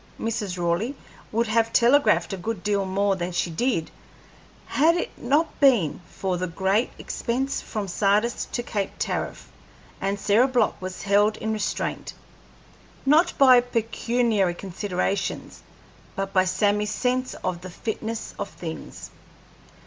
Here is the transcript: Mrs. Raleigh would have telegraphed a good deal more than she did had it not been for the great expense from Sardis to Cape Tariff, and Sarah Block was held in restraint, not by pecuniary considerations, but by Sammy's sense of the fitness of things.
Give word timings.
Mrs. 0.19 0.57
Raleigh 0.57 0.95
would 1.31 1.45
have 1.45 1.71
telegraphed 1.71 2.33
a 2.33 2.37
good 2.37 2.63
deal 2.63 2.85
more 2.85 3.15
than 3.15 3.31
she 3.31 3.51
did 3.51 3.91
had 4.65 4.95
it 4.95 5.11
not 5.15 5.59
been 5.59 6.01
for 6.09 6.37
the 6.39 6.47
great 6.47 6.89
expense 6.97 7.61
from 7.61 7.87
Sardis 7.87 8.45
to 8.51 8.63
Cape 8.63 8.93
Tariff, 8.97 9.49
and 10.01 10.19
Sarah 10.19 10.47
Block 10.47 10.81
was 10.81 11.03
held 11.03 11.37
in 11.37 11.53
restraint, 11.53 12.13
not 13.05 13.37
by 13.37 13.61
pecuniary 13.61 14.55
considerations, 14.55 15.61
but 16.15 16.33
by 16.33 16.45
Sammy's 16.45 16.89
sense 16.89 17.35
of 17.43 17.61
the 17.61 17.69
fitness 17.69 18.33
of 18.39 18.49
things. 18.49 19.11